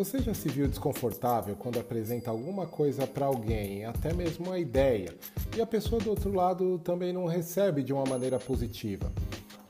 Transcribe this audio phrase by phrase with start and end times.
[0.00, 5.14] Você já se viu desconfortável quando apresenta alguma coisa para alguém, até mesmo uma ideia,
[5.54, 9.12] e a pessoa do outro lado também não recebe de uma maneira positiva?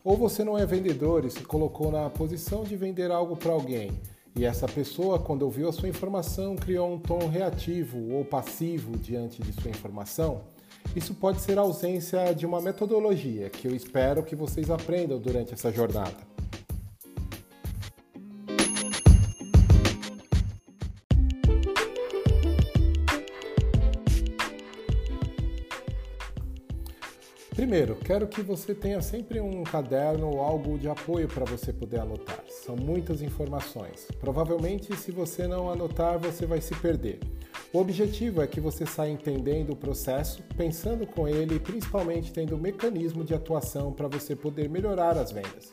[0.05, 3.91] Ou você não é vendedor e se colocou na posição de vender algo para alguém,
[4.37, 9.43] e essa pessoa, quando ouviu a sua informação, criou um tom reativo ou passivo diante
[9.43, 10.43] de sua informação?
[10.95, 15.55] Isso pode ser a ausência de uma metodologia que eu espero que vocês aprendam durante
[15.55, 16.40] essa jornada.
[27.71, 32.01] Primeiro, quero que você tenha sempre um caderno ou algo de apoio para você poder
[32.01, 32.43] anotar.
[32.49, 34.09] São muitas informações.
[34.19, 37.21] Provavelmente, se você não anotar, você vai se perder.
[37.73, 42.57] O objetivo é que você saia entendendo o processo, pensando com ele e principalmente tendo
[42.57, 45.73] um mecanismo de atuação para você poder melhorar as vendas.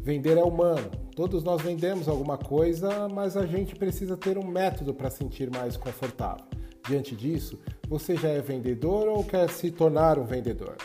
[0.00, 0.90] Vender é humano.
[1.14, 5.76] Todos nós vendemos alguma coisa, mas a gente precisa ter um método para sentir mais
[5.76, 6.44] confortável.
[6.88, 10.76] Diante disso, você já é vendedor ou quer se tornar um vendedor?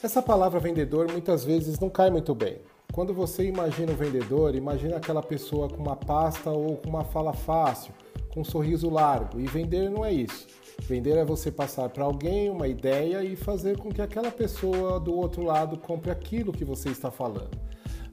[0.00, 2.58] Essa palavra vendedor muitas vezes não cai muito bem.
[2.92, 7.32] Quando você imagina um vendedor, imagina aquela pessoa com uma pasta ou com uma fala
[7.32, 7.92] fácil,
[8.32, 9.40] com um sorriso largo.
[9.40, 10.46] E vender não é isso.
[10.82, 15.12] Vender é você passar para alguém uma ideia e fazer com que aquela pessoa do
[15.16, 17.58] outro lado compre aquilo que você está falando.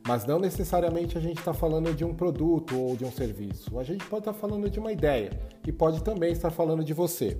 [0.07, 3.77] Mas não necessariamente a gente está falando de um produto ou de um serviço.
[3.77, 7.37] A gente pode estar falando de uma ideia e pode também estar falando de você.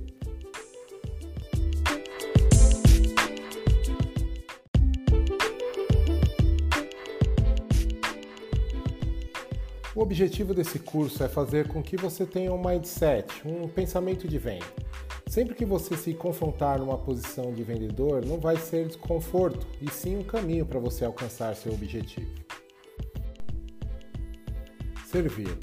[10.06, 14.66] Objetivo desse curso é fazer com que você tenha um mindset, um pensamento de venda.
[15.28, 20.16] Sempre que você se confrontar numa posição de vendedor, não vai ser desconforto, e sim
[20.16, 22.31] um caminho para você alcançar seu objetivo.
[25.08, 25.58] Servir.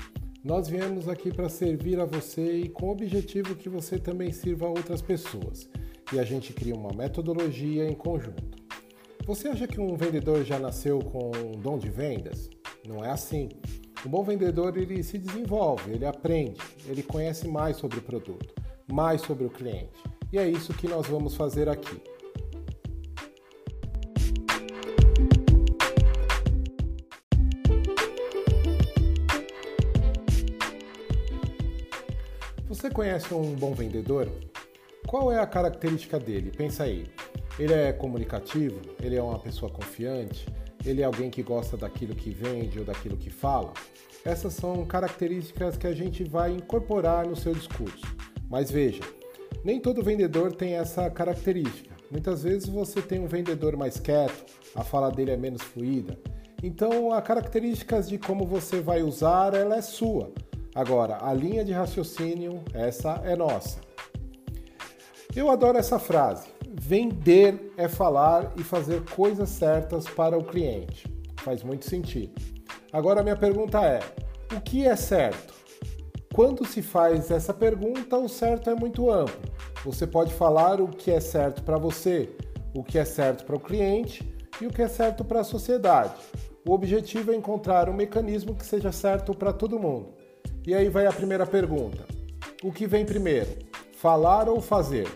[0.44, 4.66] Nós viemos aqui para servir a você e com o objetivo que você também sirva
[4.66, 5.68] a outras pessoas.
[6.12, 8.60] E a gente cria uma metodologia em conjunto.
[9.24, 12.50] Você acha que um vendedor já nasceu com um dom de vendas?
[12.84, 13.48] Não é assim.
[14.04, 18.52] Um bom vendedor ele se desenvolve, ele aprende, ele conhece mais sobre o produto,
[18.90, 20.02] mais sobre o cliente.
[20.32, 22.02] E é isso que nós vamos fazer aqui.
[32.66, 34.28] Você conhece um bom vendedor?
[35.06, 36.50] Qual é a característica dele?
[36.50, 37.06] Pensa aí.
[37.56, 38.80] Ele é comunicativo?
[39.00, 40.44] Ele é uma pessoa confiante?
[40.84, 43.72] Ele é alguém que gosta daquilo que vende ou daquilo que fala?
[44.24, 48.04] Essas são características que a gente vai incorporar no seu discurso.
[48.48, 49.02] Mas veja,
[49.64, 51.94] nem todo vendedor tem essa característica.
[52.10, 54.44] Muitas vezes você tem um vendedor mais quieto,
[54.74, 56.18] a fala dele é menos fluida.
[56.62, 60.30] Então, as características de como você vai usar, ela é sua.
[60.74, 63.80] Agora, a linha de raciocínio, essa é nossa.
[65.34, 66.48] Eu adoro essa frase.
[66.74, 71.06] Vender é falar e fazer coisas certas para o cliente.
[71.36, 72.32] Faz muito sentido.
[72.90, 74.00] Agora minha pergunta é:
[74.56, 75.52] o que é certo?
[76.34, 79.52] Quando se faz essa pergunta, o certo é muito amplo.
[79.84, 82.30] Você pode falar o que é certo para você,
[82.74, 86.14] o que é certo para o cliente e o que é certo para a sociedade.
[86.66, 90.14] O objetivo é encontrar um mecanismo que seja certo para todo mundo.
[90.66, 92.06] E aí vai a primeira pergunta:
[92.62, 93.50] o que vem primeiro,
[93.92, 95.06] falar ou fazer?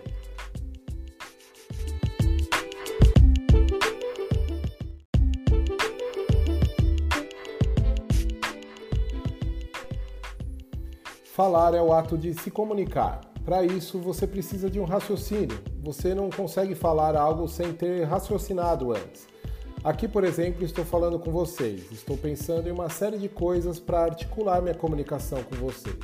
[11.37, 13.21] Falar é o ato de se comunicar.
[13.45, 15.63] Para isso, você precisa de um raciocínio.
[15.83, 19.29] Você não consegue falar algo sem ter raciocinado antes.
[19.85, 21.93] Aqui, por exemplo, estou falando com vocês.
[21.93, 25.99] Estou pensando em uma série de coisas para articular minha comunicação com vocês.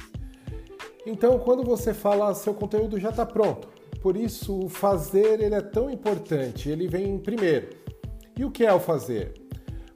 [1.07, 3.69] Então, quando você fala, seu conteúdo já está pronto.
[4.03, 6.69] Por isso, o fazer ele é tão importante.
[6.69, 7.71] Ele vem primeiro.
[8.39, 9.33] E o que é o fazer?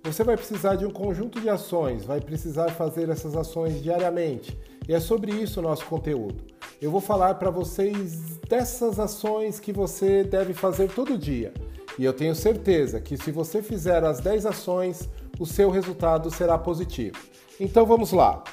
[0.03, 4.95] Você vai precisar de um conjunto de ações, vai precisar fazer essas ações diariamente e
[4.95, 6.45] é sobre isso o nosso conteúdo.
[6.81, 11.53] Eu vou falar para vocês dessas ações que você deve fazer todo dia.
[11.99, 15.09] E eu tenho certeza que se você fizer as 10 ações,
[15.41, 17.17] o seu resultado será positivo.
[17.59, 18.45] Então vamos lá.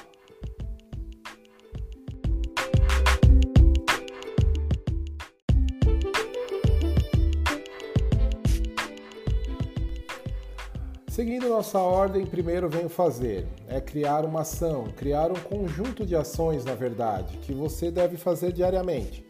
[11.14, 16.16] Seguindo nossa ordem, primeiro vem o fazer, é criar uma ação, criar um conjunto de
[16.16, 19.24] ações, na verdade, que você deve fazer diariamente.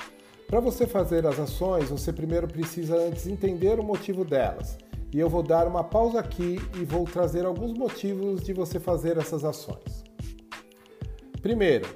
[0.46, 4.78] Para você fazer as ações, você primeiro precisa antes entender o motivo delas.
[5.12, 9.18] E eu vou dar uma pausa aqui e vou trazer alguns motivos de você fazer
[9.18, 10.04] essas ações.
[11.42, 11.86] Primeiro,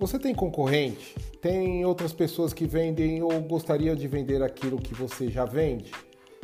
[0.00, 1.14] você tem concorrente?
[1.42, 5.92] Tem outras pessoas que vendem ou gostariam de vender aquilo que você já vende?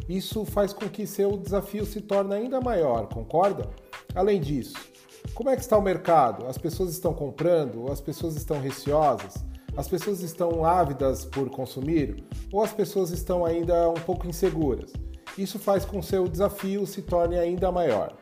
[0.08, 3.70] Isso faz com que seu desafio se torne ainda maior, concorda?
[4.14, 4.74] Além disso,
[5.34, 6.46] como é que está o mercado?
[6.46, 7.90] As pessoas estão comprando?
[7.90, 9.34] As pessoas estão receosas?
[9.76, 12.24] As pessoas estão ávidas por consumir?
[12.52, 14.92] Ou as pessoas estão ainda um pouco inseguras?
[15.38, 18.18] Isso faz com que seu desafio se torne ainda maior.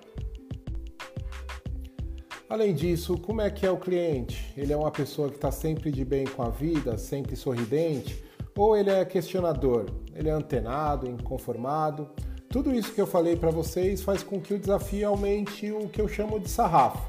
[2.49, 4.53] Além disso, como é que é o cliente?
[4.57, 8.23] Ele é uma pessoa que está sempre de bem com a vida, sempre sorridente?
[8.61, 9.87] Ou ele é questionador?
[10.15, 12.11] Ele é antenado, inconformado?
[12.51, 15.99] Tudo isso que eu falei para vocês faz com que o desafio aumente o que
[15.99, 17.03] eu chamo de sarrafo.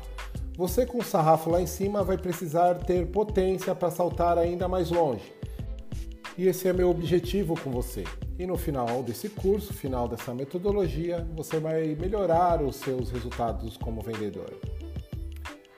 [0.56, 4.92] Você com o sarrafo lá em cima vai precisar ter potência para saltar ainda mais
[4.92, 5.30] longe.
[6.38, 8.06] E esse é meu objetivo com você.
[8.39, 14.00] E no final desse curso, final dessa metodologia, você vai melhorar os seus resultados como
[14.00, 14.53] vendedor.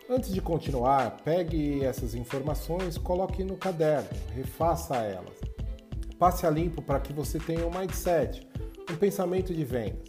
[0.08, 5.52] Antes de continuar, pegue essas informações, coloque no caderno, refaça elas.
[6.24, 8.48] Passe a limpo para que você tenha um mindset,
[8.90, 10.08] um pensamento de vendas.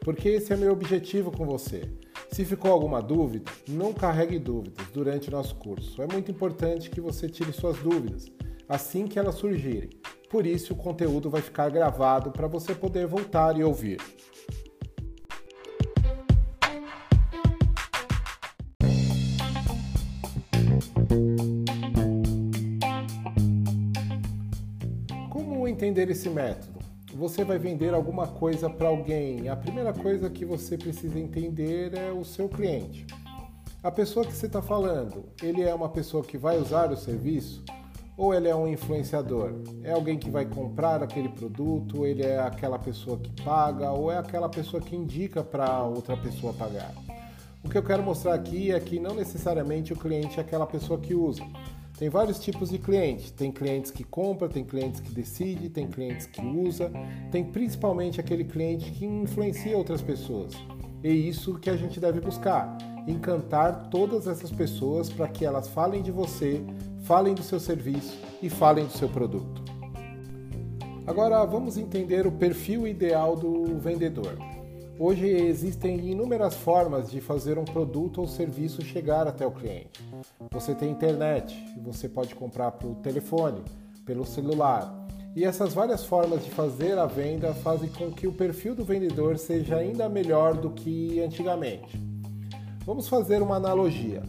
[0.00, 1.90] Porque esse é meu objetivo com você.
[2.30, 6.02] Se ficou alguma dúvida, não carregue dúvidas durante o nosso curso.
[6.02, 8.26] É muito importante que você tire suas dúvidas
[8.68, 9.88] assim que elas surgirem.
[10.28, 13.98] Por isso, o conteúdo vai ficar gravado para você poder voltar e ouvir.
[25.96, 26.78] Entender esse método?
[27.14, 29.48] Você vai vender alguma coisa para alguém.
[29.48, 33.06] A primeira coisa que você precisa entender é o seu cliente.
[33.82, 37.64] A pessoa que você está falando, ele é uma pessoa que vai usar o serviço
[38.14, 39.54] ou ele é um influenciador?
[39.82, 42.04] É alguém que vai comprar aquele produto?
[42.04, 46.52] Ele é aquela pessoa que paga ou é aquela pessoa que indica para outra pessoa
[46.52, 46.92] pagar?
[47.64, 51.00] O que eu quero mostrar aqui é que não necessariamente o cliente é aquela pessoa
[51.00, 51.42] que usa.
[51.98, 53.30] Tem vários tipos de clientes.
[53.30, 56.90] Tem clientes que compra, tem clientes que decide, tem clientes que usa,
[57.30, 60.52] tem principalmente aquele cliente que influencia outras pessoas.
[61.02, 62.76] É isso que a gente deve buscar:
[63.06, 66.62] encantar todas essas pessoas para que elas falem de você,
[67.02, 69.64] falem do seu serviço e falem do seu produto.
[71.06, 74.36] Agora vamos entender o perfil ideal do vendedor.
[74.98, 80.02] Hoje existem inúmeras formas de fazer um produto ou serviço chegar até o cliente.
[80.50, 81.54] Você tem internet,
[81.84, 83.62] você pode comprar pelo telefone,
[84.06, 85.06] pelo celular.
[85.34, 89.36] E essas várias formas de fazer a venda fazem com que o perfil do vendedor
[89.36, 92.00] seja ainda melhor do que antigamente.
[92.86, 94.22] Vamos fazer uma analogia.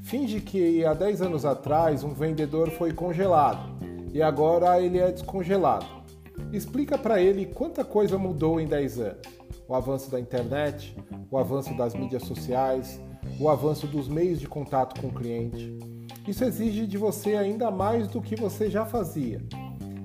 [0.00, 3.68] Finge que há 10 anos atrás um vendedor foi congelado
[4.10, 6.03] e agora ele é descongelado.
[6.52, 10.96] Explica para ele quanta coisa mudou em 10 anos o avanço da internet,
[11.30, 13.00] o avanço das mídias sociais,
[13.40, 15.78] o avanço dos meios de contato com o cliente.
[16.26, 19.40] Isso exige de você ainda mais do que você já fazia.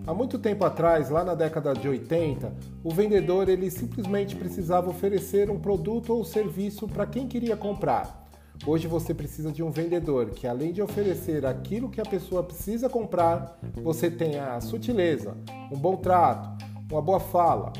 [0.08, 2.54] Há muito tempo atrás, lá na década de 80,
[2.84, 8.19] o vendedor ele simplesmente precisava oferecer um produto ou serviço para quem queria comprar.
[8.66, 12.90] Hoje você precisa de um vendedor que, além de oferecer aquilo que a pessoa precisa
[12.90, 15.36] comprar, você tenha a sutileza,
[15.72, 17.72] um bom trato, uma boa fala,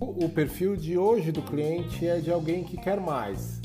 [0.00, 3.60] o perfil de hoje do cliente é de alguém que quer mais.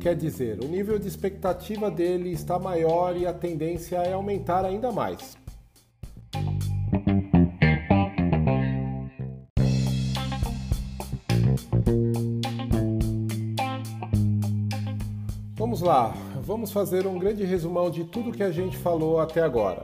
[0.00, 4.92] Quer dizer, o nível de expectativa dele está maior e a tendência é aumentar ainda
[4.92, 5.36] mais.
[15.84, 19.82] Lá, vamos fazer um grande resumão de tudo que a gente falou até agora.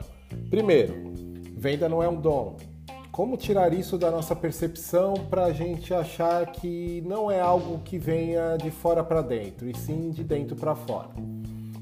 [0.49, 1.13] Primeiro,
[1.57, 2.57] venda não é um dom,
[3.13, 7.99] como tirar isso da nossa percepção para a gente achar que não é algo que
[7.99, 11.11] venha de fora para dentro, e sim de dentro para fora?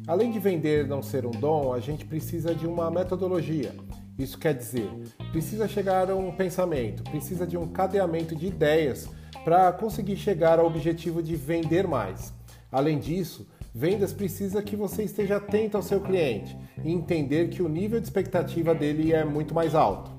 [0.06, 3.72] Além de vender não ser um dom, a gente precisa de uma metodologia.
[4.18, 4.90] Isso quer dizer,
[5.30, 9.08] precisa chegar a um pensamento, precisa de um cadeamento de ideias
[9.44, 12.32] para conseguir chegar ao objetivo de vender mais.
[12.72, 17.68] Além disso, vendas precisa que você esteja atento ao seu cliente e entender que o
[17.68, 20.10] nível de expectativa dele é muito mais alto.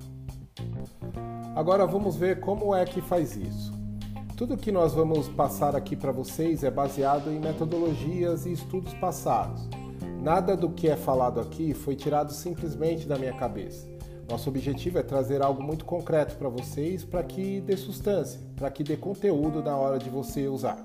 [1.55, 3.73] Agora vamos ver como é que faz isso.
[4.37, 9.67] Tudo que nós vamos passar aqui para vocês é baseado em metodologias e estudos passados.
[10.21, 13.87] Nada do que é falado aqui foi tirado simplesmente da minha cabeça.
[14.29, 18.83] Nosso objetivo é trazer algo muito concreto para vocês para que dê substância, para que
[18.83, 20.83] dê conteúdo na hora de você usar.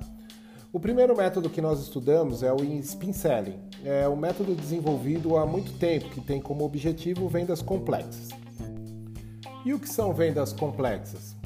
[0.75, 3.61] O primeiro método que nós estudamos é o Spin Selling.
[3.85, 8.31] É um método desenvolvido há muito tempo que tem como objetivo vendas complexas.
[9.64, 11.37] E o que são vendas complexas?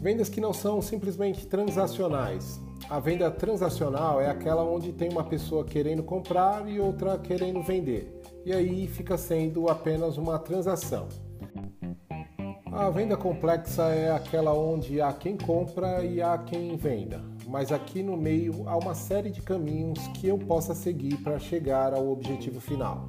[0.00, 2.58] Vendas que não são simplesmente transacionais.
[2.88, 8.22] a venda transacional é aquela onde tem uma pessoa querendo comprar e outra querendo vender,
[8.46, 11.08] e aí fica sendo apenas uma transação.
[12.72, 17.20] A venda complexa é aquela onde há quem compra e há quem venda,
[17.50, 21.92] mas aqui no meio há uma série de caminhos que eu possa seguir para chegar
[21.92, 23.08] ao objetivo final.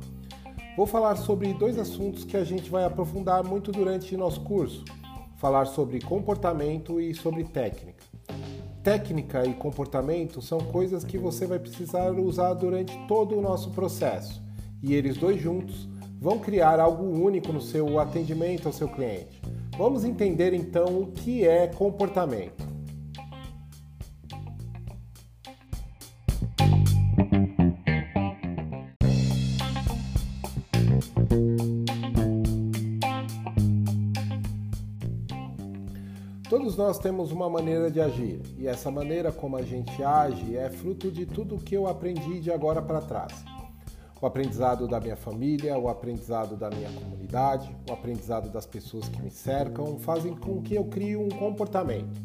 [0.75, 4.83] Vou falar sobre dois assuntos que a gente vai aprofundar muito durante nosso curso:
[5.37, 8.03] falar sobre comportamento e sobre técnica.
[8.83, 14.41] Técnica e comportamento são coisas que você vai precisar usar durante todo o nosso processo,
[14.81, 15.87] e eles dois juntos
[16.19, 19.39] vão criar algo único no seu atendimento ao seu cliente.
[19.77, 22.70] Vamos entender então o que é comportamento.
[36.71, 40.69] Todos nós temos uma maneira de agir, e essa maneira como a gente age é
[40.69, 43.43] fruto de tudo que eu aprendi de agora para trás.
[44.21, 49.21] O aprendizado da minha família, o aprendizado da minha comunidade, o aprendizado das pessoas que
[49.21, 52.21] me cercam fazem com que eu crie um comportamento.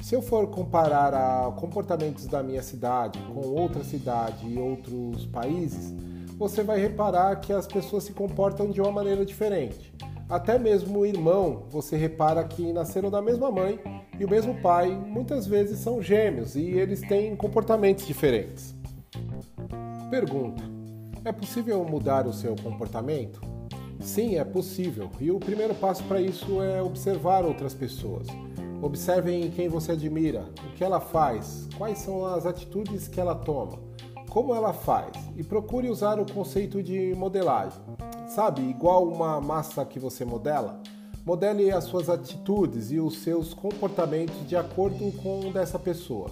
[0.00, 5.92] Se eu for comparar a comportamentos da minha cidade com outra cidade e outros países,
[6.36, 9.92] você vai reparar que as pessoas se comportam de uma maneira diferente.
[10.28, 13.80] Até mesmo o irmão, você repara que nasceram da mesma mãe
[14.18, 18.74] e o mesmo pai, muitas vezes são gêmeos e eles têm comportamentos diferentes.
[20.10, 20.62] Pergunta:
[21.24, 23.40] é possível mudar o seu comportamento?
[24.00, 25.10] Sim, é possível.
[25.18, 28.26] E o primeiro passo para isso é observar outras pessoas.
[28.82, 33.78] Observem quem você admira, o que ela faz, quais são as atitudes que ela toma,
[34.28, 37.80] como ela faz e procure usar o conceito de modelagem.
[38.38, 40.80] Sabe, igual uma massa que você modela?
[41.26, 46.30] Modele as suas atitudes e os seus comportamentos de acordo com dessa pessoa.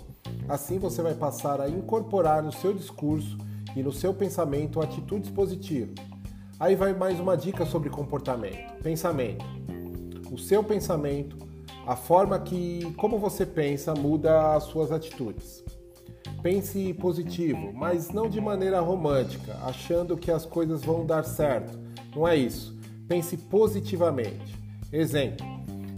[0.48, 3.36] Assim você vai passar a incorporar no seu discurso
[3.74, 5.96] e no seu pensamento atitudes positivas.
[6.60, 8.80] Aí vai mais uma dica sobre comportamento.
[8.84, 9.44] Pensamento.
[10.30, 11.36] O seu pensamento,
[11.88, 15.64] a forma que como você pensa muda as suas atitudes.
[16.40, 21.85] Pense positivo, mas não de maneira romântica, achando que as coisas vão dar certo.
[22.16, 22.74] Não é isso.
[23.06, 24.58] Pense positivamente.
[24.90, 25.46] Exemplo: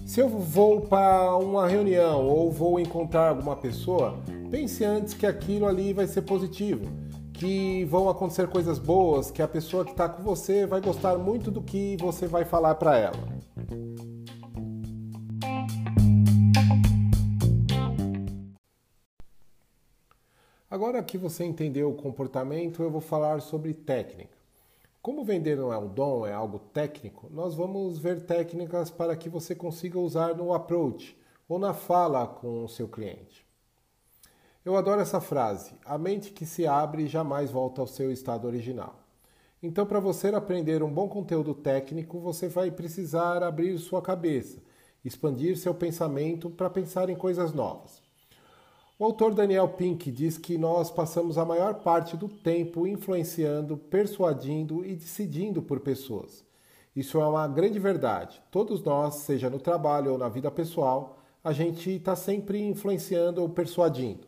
[0.04, 4.18] se eu vou para uma reunião ou vou encontrar alguma pessoa,
[4.50, 6.84] pense antes que aquilo ali vai ser positivo,
[7.32, 11.52] que vão acontecer coisas boas, que a pessoa que está com você vai gostar muito
[11.52, 13.38] do que você vai falar para ela.
[20.68, 24.37] Agora que você entendeu o comportamento, eu vou falar sobre técnica.
[25.00, 29.28] Como vender não é um dom, é algo técnico, nós vamos ver técnicas para que
[29.28, 31.16] você consiga usar no approach
[31.48, 33.46] ou na fala com o seu cliente.
[34.64, 39.00] Eu adoro essa frase: a mente que se abre jamais volta ao seu estado original.
[39.62, 44.62] Então, para você aprender um bom conteúdo técnico, você vai precisar abrir sua cabeça,
[45.04, 48.07] expandir seu pensamento para pensar em coisas novas.
[49.00, 54.84] O autor Daniel Pink diz que nós passamos a maior parte do tempo influenciando, persuadindo
[54.84, 56.44] e decidindo por pessoas.
[56.96, 58.42] Isso é uma grande verdade.
[58.50, 63.48] Todos nós, seja no trabalho ou na vida pessoal, a gente está sempre influenciando ou
[63.48, 64.26] persuadindo.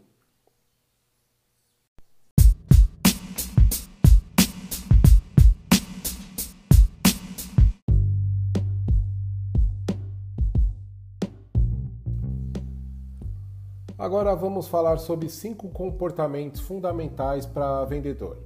[14.11, 18.39] Agora vamos falar sobre cinco comportamentos fundamentais para vendedor.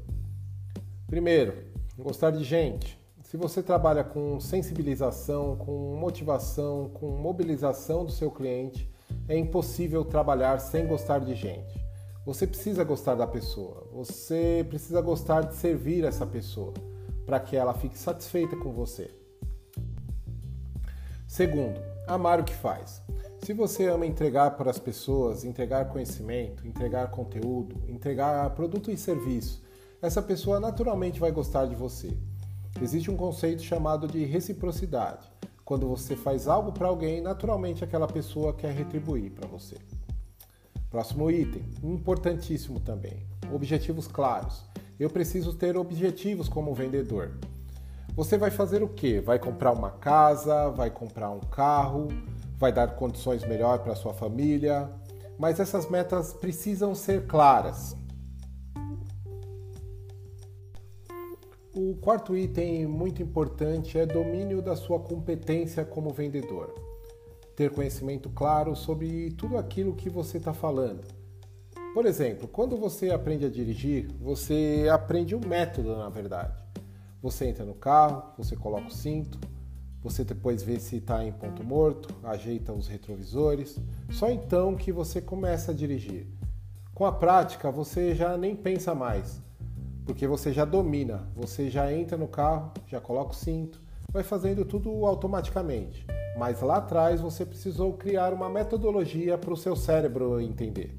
[1.06, 1.54] Primeiro,
[1.97, 3.00] gostar de gente.
[3.23, 8.87] Se você trabalha com sensibilização, com motivação, com mobilização do seu cliente,
[9.26, 11.83] é impossível trabalhar sem gostar de gente.
[12.26, 16.75] Você precisa gostar da pessoa, você precisa gostar de servir essa pessoa
[17.25, 19.11] para que ela fique satisfeita com você.
[21.26, 23.02] Segundo, amar o que faz.
[23.44, 29.62] Se você ama entregar para as pessoas, entregar conhecimento, entregar conteúdo, entregar produto e serviço,
[30.00, 32.16] essa pessoa naturalmente vai gostar de você.
[32.80, 35.30] Existe um conceito chamado de reciprocidade.
[35.62, 39.76] Quando você faz algo para alguém, naturalmente aquela pessoa quer retribuir para você.
[40.88, 44.64] Próximo item, importantíssimo também: objetivos claros.
[44.98, 47.32] Eu preciso ter objetivos como vendedor.
[48.16, 49.20] Você vai fazer o quê?
[49.20, 52.08] Vai comprar uma casa, vai comprar um carro,
[52.56, 54.90] vai dar condições melhor para sua família,
[55.38, 57.96] mas essas metas precisam ser claras.
[61.75, 66.73] O quarto item muito importante é domínio da sua competência como vendedor.
[67.56, 71.04] Ter conhecimento claro sobre tudo aquilo que você está falando.
[71.92, 76.62] Por exemplo, quando você aprende a dirigir, você aprende um método, na verdade.
[77.20, 79.38] Você entra no carro, você coloca o cinto,
[80.04, 83.80] você depois vê se está em ponto morto, ajeita os retrovisores.
[84.11, 86.26] Só então que você começa a dirigir.
[86.92, 89.40] Com a prática, você já nem pensa mais,
[90.04, 91.26] porque você já domina.
[91.34, 93.80] Você já entra no carro, já coloca o cinto,
[94.12, 96.06] vai fazendo tudo automaticamente.
[96.37, 100.94] Mas lá atrás você precisou criar uma metodologia para o seu cérebro entender.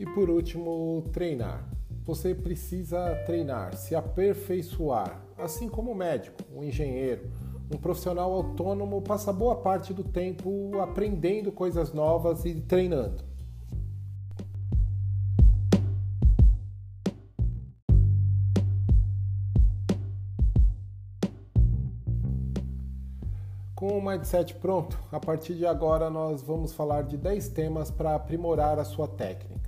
[0.00, 1.73] E por último, treinar.
[2.06, 7.30] Você precisa treinar, se aperfeiçoar, assim como o médico, o engenheiro,
[7.72, 13.24] um profissional autônomo passa boa parte do tempo aprendendo coisas novas e treinando.
[23.74, 28.14] Com o mindset pronto, a partir de agora nós vamos falar de 10 temas para
[28.14, 29.63] aprimorar a sua técnica.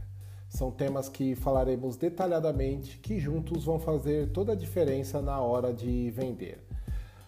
[0.57, 6.11] São temas que falaremos detalhadamente, que juntos vão fazer toda a diferença na hora de
[6.13, 6.67] vender.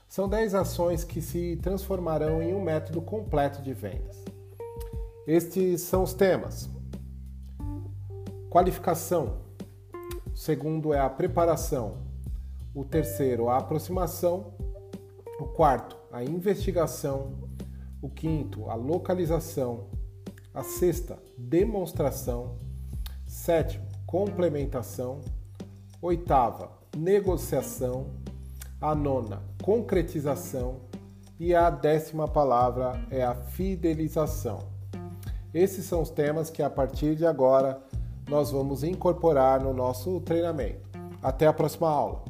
[0.08, 4.24] São 10 ações que se transformarão em um método completo de vendas.
[5.26, 6.70] Estes são os temas:
[8.48, 9.40] qualificação.
[10.32, 11.98] O segundo é a preparação.
[12.74, 14.54] O terceiro, a aproximação.
[15.38, 17.34] O quarto, a investigação.
[18.00, 19.84] O quinto, a localização.
[20.54, 22.66] A sexta, demonstração
[23.48, 25.22] Sétimo, complementação.
[26.02, 28.08] Oitava, negociação.
[28.78, 30.82] A nona, concretização.
[31.40, 34.68] E a décima palavra é a fidelização.
[35.54, 37.82] Esses são os temas que a partir de agora
[38.28, 40.86] nós vamos incorporar no nosso treinamento.
[41.22, 42.27] Até a próxima aula!